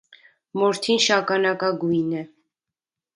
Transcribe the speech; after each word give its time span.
Մորթին 0.61 1.01
շագանակագույն 1.07 2.09
է։ 2.23 2.25